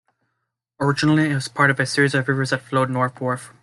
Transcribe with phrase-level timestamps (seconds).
[0.79, 3.39] Originally it was a part of a series of rivers that flowed northward.